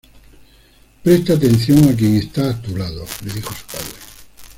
Presta 1.03 1.33
atención 1.33 1.87
a 1.87 1.95
quien 1.95 2.15
está 2.17 2.49
a 2.49 2.59
tu 2.59 2.75
lado"", 2.75 3.05
le 3.23 3.33
dijo 3.35 3.53
su 3.53 3.67
padre. 3.67 3.93